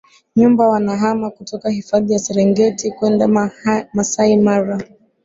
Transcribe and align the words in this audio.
nyumba 0.35 0.67
wanahama 0.69 1.29
kutoka 1.29 1.69
hifadhi 1.69 2.13
ya 2.13 2.19
serengeti 2.19 2.91
kwenda 2.91 3.27
masai 3.93 4.37
mara 4.37 4.79